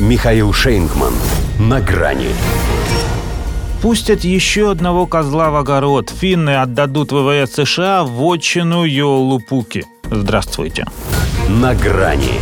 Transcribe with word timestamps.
Михаил 0.00 0.52
Шейнгман. 0.52 1.14
На 1.60 1.80
грани. 1.80 2.30
Пустят 3.80 4.24
еще 4.24 4.72
одного 4.72 5.06
козла 5.06 5.50
в 5.50 5.56
огород. 5.56 6.10
Финны 6.10 6.56
отдадут 6.60 7.12
ВВС 7.12 7.54
США 7.54 8.02
в 8.02 8.20
отчину 8.24 8.84
Йолупуки. 8.84 9.84
Здравствуйте. 10.10 10.84
На 11.48 11.74
грани. 11.74 12.40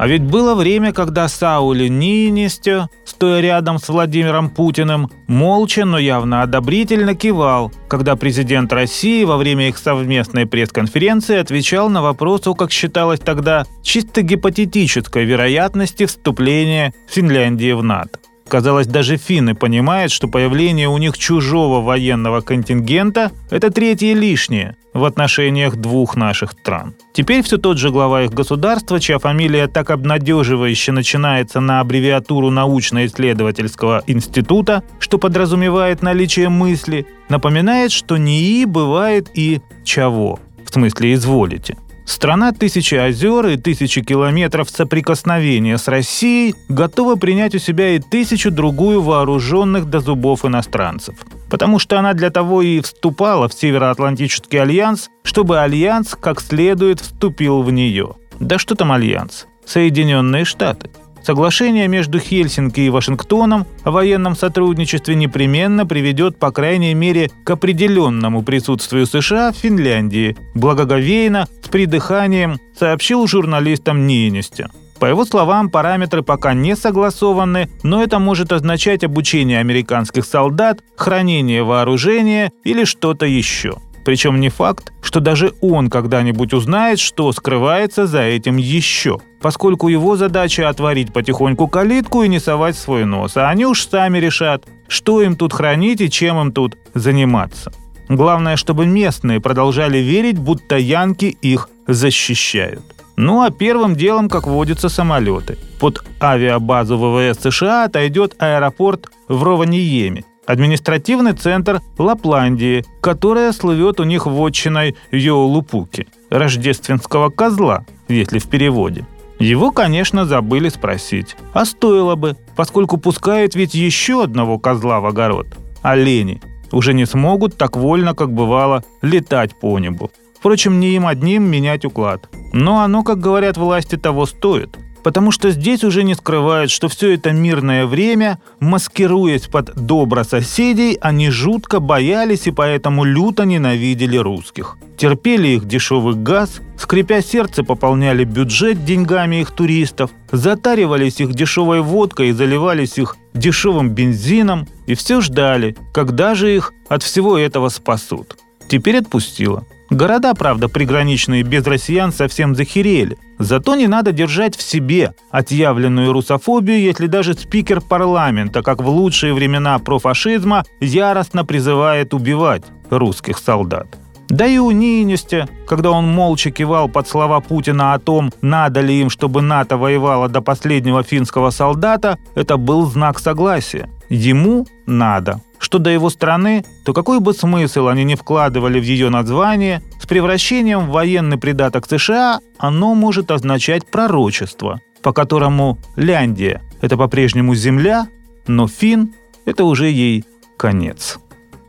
А 0.00 0.06
ведь 0.06 0.22
было 0.22 0.54
время, 0.54 0.94
когда 0.94 1.28
Саули 1.28 1.86
Нинистё, 1.88 2.88
стоя 3.04 3.42
рядом 3.42 3.78
с 3.78 3.86
Владимиром 3.90 4.48
Путиным, 4.48 5.10
молча, 5.26 5.84
но 5.84 5.98
явно 5.98 6.40
одобрительно 6.40 7.14
кивал, 7.14 7.70
когда 7.86 8.16
президент 8.16 8.72
России 8.72 9.24
во 9.24 9.36
время 9.36 9.68
их 9.68 9.76
совместной 9.76 10.46
пресс-конференции 10.46 11.36
отвечал 11.36 11.90
на 11.90 12.00
вопрос 12.00 12.46
о, 12.46 12.54
как 12.54 12.72
считалось 12.72 13.20
тогда, 13.20 13.66
чисто 13.82 14.22
гипотетической 14.22 15.26
вероятности 15.26 16.06
вступления 16.06 16.94
Финляндии 17.06 17.72
в 17.72 17.82
НАТО. 17.82 18.20
Казалось, 18.50 18.88
даже 18.88 19.16
финны 19.16 19.54
понимают, 19.54 20.10
что 20.10 20.26
появление 20.26 20.88
у 20.88 20.98
них 20.98 21.16
чужого 21.16 21.80
военного 21.80 22.40
контингента– 22.40 23.30
это 23.50 23.70
третье 23.70 24.12
лишнее 24.12 24.74
в 24.92 25.04
отношениях 25.04 25.76
двух 25.76 26.16
наших 26.16 26.50
стран. 26.50 26.96
Теперь 27.12 27.44
все 27.44 27.58
тот 27.58 27.78
же 27.78 27.90
глава 27.90 28.24
их 28.24 28.32
государства, 28.32 28.98
чья 28.98 29.20
фамилия 29.20 29.68
так 29.68 29.90
обнадеживающе 29.90 30.90
начинается 30.90 31.60
на 31.60 31.78
аббревиатуру 31.78 32.50
научно-исследовательского 32.50 34.02
института, 34.08 34.82
что 34.98 35.18
подразумевает 35.18 36.02
наличие 36.02 36.48
мысли, 36.48 37.06
напоминает, 37.28 37.92
что 37.92 38.16
НИИ 38.16 38.64
бывает 38.64 39.30
и 39.32 39.60
«чего», 39.84 40.40
в 40.66 40.72
смысле 40.72 41.14
«изволите». 41.14 41.76
Страна 42.10 42.50
тысячи 42.50 42.96
озер 42.96 43.46
и 43.46 43.56
тысячи 43.56 44.02
километров 44.02 44.68
соприкосновения 44.68 45.78
с 45.78 45.86
Россией 45.86 46.56
готова 46.68 47.14
принять 47.14 47.54
у 47.54 47.58
себя 47.58 47.90
и 47.90 48.00
тысячу 48.00 48.50
другую 48.50 49.00
вооруженных 49.00 49.84
до 49.84 50.00
зубов 50.00 50.44
иностранцев. 50.44 51.14
Потому 51.48 51.78
что 51.78 52.00
она 52.00 52.12
для 52.12 52.30
того 52.30 52.62
и 52.62 52.80
вступала 52.80 53.48
в 53.48 53.54
Североатлантический 53.54 54.60
альянс, 54.60 55.08
чтобы 55.22 55.60
альянс 55.60 56.16
как 56.20 56.40
следует 56.40 57.00
вступил 57.00 57.62
в 57.62 57.70
нее. 57.70 58.16
Да 58.40 58.58
что 58.58 58.74
там 58.74 58.90
альянс? 58.90 59.46
Соединенные 59.64 60.44
Штаты. 60.44 60.90
Соглашение 61.22 61.86
между 61.86 62.18
Хельсинки 62.18 62.80
и 62.80 62.90
Вашингтоном 62.90 63.66
о 63.84 63.90
военном 63.90 64.34
сотрудничестве 64.34 65.14
непременно 65.14 65.86
приведет, 65.86 66.38
по 66.38 66.50
крайней 66.50 66.94
мере, 66.94 67.30
к 67.44 67.50
определенному 67.50 68.42
присутствию 68.42 69.06
США 69.06 69.52
в 69.52 69.56
Финляндии, 69.56 70.36
благоговейно, 70.54 71.46
с 71.62 71.68
придыханием, 71.68 72.58
сообщил 72.78 73.26
журналистам 73.26 74.06
Ниинистё. 74.06 74.68
По 74.98 75.06
его 75.06 75.24
словам, 75.24 75.70
параметры 75.70 76.22
пока 76.22 76.52
не 76.52 76.76
согласованы, 76.76 77.70
но 77.82 78.02
это 78.02 78.18
может 78.18 78.52
означать 78.52 79.02
обучение 79.02 79.58
американских 79.58 80.26
солдат, 80.26 80.80
хранение 80.94 81.62
вооружения 81.62 82.52
или 82.64 82.84
что-то 82.84 83.24
еще. 83.24 83.76
Причем 84.10 84.40
не 84.40 84.48
факт, 84.48 84.92
что 85.02 85.20
даже 85.20 85.52
он 85.60 85.88
когда-нибудь 85.88 86.52
узнает, 86.52 86.98
что 86.98 87.30
скрывается 87.30 88.08
за 88.08 88.22
этим 88.22 88.56
еще, 88.56 89.20
поскольку 89.40 89.86
его 89.86 90.16
задача 90.16 90.68
отворить 90.68 91.12
потихоньку 91.12 91.68
калитку 91.68 92.24
и 92.24 92.28
не 92.28 92.40
совать 92.40 92.76
свой 92.76 93.04
нос, 93.04 93.36
а 93.36 93.48
они 93.48 93.66
уж 93.66 93.86
сами 93.86 94.18
решат, 94.18 94.64
что 94.88 95.22
им 95.22 95.36
тут 95.36 95.52
хранить 95.52 96.00
и 96.00 96.10
чем 96.10 96.40
им 96.40 96.50
тут 96.50 96.76
заниматься. 96.92 97.70
Главное, 98.08 98.56
чтобы 98.56 98.84
местные 98.84 99.40
продолжали 99.40 99.98
верить, 99.98 100.38
будто 100.38 100.76
янки 100.76 101.26
их 101.26 101.68
защищают. 101.86 102.82
Ну 103.14 103.42
а 103.42 103.50
первым 103.50 103.94
делом, 103.94 104.28
как 104.28 104.48
водятся 104.48 104.88
самолеты. 104.88 105.56
Под 105.78 106.02
авиабазу 106.20 106.98
ВВС 106.98 107.38
США 107.40 107.84
отойдет 107.84 108.34
аэропорт 108.40 109.06
в 109.28 109.44
Рованиеме, 109.44 110.24
административный 110.50 111.32
центр 111.32 111.80
Лапландии, 111.96 112.84
которая 113.00 113.52
слывет 113.52 114.00
у 114.00 114.04
них 114.04 114.26
вотчиной 114.26 114.96
Йоулупуки, 115.12 116.08
рождественского 116.28 117.30
козла, 117.30 117.86
если 118.08 118.38
в 118.38 118.48
переводе. 118.48 119.06
Его, 119.38 119.70
конечно, 119.70 120.26
забыли 120.26 120.68
спросить. 120.68 121.36
А 121.54 121.64
стоило 121.64 122.14
бы, 122.16 122.36
поскольку 122.56 122.98
пускают 122.98 123.54
ведь 123.54 123.74
еще 123.74 124.24
одного 124.24 124.58
козла 124.58 125.00
в 125.00 125.06
огород. 125.06 125.46
Олени 125.82 126.42
уже 126.72 126.94
не 126.94 127.06
смогут 127.06 127.56
так 127.56 127.76
вольно, 127.76 128.14
как 128.14 128.32
бывало, 128.32 128.84
летать 129.02 129.58
по 129.58 129.78
небу. 129.78 130.10
Впрочем, 130.38 130.80
не 130.80 130.90
им 130.90 131.06
одним 131.06 131.44
менять 131.44 131.84
уклад. 131.84 132.28
Но 132.52 132.80
оно, 132.80 133.02
как 133.02 133.18
говорят 133.18 133.56
власти, 133.56 133.96
того 133.96 134.26
стоит– 134.26 134.76
потому 135.02 135.30
что 135.30 135.50
здесь 135.50 135.84
уже 135.84 136.02
не 136.02 136.14
скрывают, 136.14 136.70
что 136.70 136.88
все 136.88 137.14
это 137.14 137.32
мирное 137.32 137.86
время, 137.86 138.38
маскируясь 138.60 139.46
под 139.46 139.74
добро 139.74 140.24
соседей, 140.24 140.98
они 141.00 141.30
жутко 141.30 141.80
боялись 141.80 142.46
и 142.46 142.50
поэтому 142.50 143.04
люто 143.04 143.44
ненавидели 143.44 144.16
русских. 144.16 144.76
Терпели 144.96 145.48
их 145.48 145.66
дешевый 145.66 146.14
газ, 146.14 146.60
скрипя 146.76 147.22
сердце, 147.22 147.64
пополняли 147.64 148.24
бюджет 148.24 148.84
деньгами 148.84 149.40
их 149.40 149.50
туристов, 149.50 150.10
затаривались 150.30 151.20
их 151.20 151.32
дешевой 151.32 151.80
водкой 151.80 152.28
и 152.28 152.32
заливались 152.32 152.98
их 152.98 153.16
дешевым 153.32 153.90
бензином, 153.90 154.68
и 154.86 154.94
все 154.94 155.20
ждали, 155.20 155.76
когда 155.94 156.34
же 156.34 156.54
их 156.54 156.72
от 156.88 157.02
всего 157.02 157.38
этого 157.38 157.68
спасут. 157.68 158.36
Теперь 158.68 158.98
отпустила. 158.98 159.64
Города, 159.90 160.34
правда, 160.34 160.68
приграничные 160.68 161.42
без 161.42 161.66
россиян 161.66 162.12
совсем 162.12 162.54
захерели. 162.54 163.18
Зато 163.40 163.74
не 163.74 163.88
надо 163.88 164.12
держать 164.12 164.56
в 164.56 164.62
себе 164.62 165.14
отъявленную 165.32 166.12
русофобию, 166.12 166.80
если 166.80 167.08
даже 167.08 167.34
спикер 167.34 167.80
парламента, 167.80 168.62
как 168.62 168.80
в 168.80 168.88
лучшие 168.88 169.34
времена 169.34 169.78
профашизма, 169.80 170.64
яростно 170.80 171.44
призывает 171.44 172.14
убивать 172.14 172.62
русских 172.88 173.38
солдат. 173.38 173.88
Да 174.28 174.46
и 174.46 174.58
у 174.58 174.70
Нинюстя, 174.70 175.48
когда 175.66 175.90
он 175.90 176.06
молча 176.06 176.52
кивал 176.52 176.88
под 176.88 177.08
слова 177.08 177.40
Путина 177.40 177.94
о 177.94 177.98
том, 177.98 178.30
надо 178.42 178.80
ли 178.80 179.00
им, 179.00 179.10
чтобы 179.10 179.42
НАТО 179.42 179.76
воевало 179.76 180.28
до 180.28 180.40
последнего 180.40 181.02
финского 181.02 181.50
солдата, 181.50 182.16
это 182.36 182.56
был 182.56 182.86
знак 182.86 183.18
согласия. 183.18 183.88
Ему 184.08 184.68
надо. 184.86 185.40
Что 185.70 185.78
до 185.78 185.90
его 185.90 186.10
страны, 186.10 186.64
то 186.84 186.92
какой 186.92 187.20
бы 187.20 187.32
смысл 187.32 187.86
они 187.86 188.02
ни 188.02 188.16
вкладывали 188.16 188.80
в 188.80 188.82
ее 188.82 189.08
название, 189.08 189.82
с 190.02 190.04
превращением 190.04 190.80
в 190.80 190.90
военный 190.90 191.38
придаток 191.38 191.86
США 191.86 192.40
оно 192.58 192.96
может 192.96 193.30
означать 193.30 193.88
пророчество, 193.88 194.80
по 195.00 195.12
которому 195.12 195.78
Ляндия– 195.94 196.60
это 196.80 196.96
по-прежнему 196.96 197.54
земля, 197.54 198.08
но 198.48 198.66
Фин– 198.66 199.14
это 199.46 199.62
уже 199.62 199.90
ей 199.90 200.24
конец. 200.56 201.20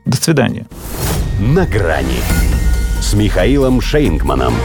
До 0.06 0.18
свидания. 0.18 0.66
На 1.40 1.68
грани 1.68 2.24
с 3.02 3.14
Михаилом 3.14 3.82
Шейнгманом. 3.82 4.56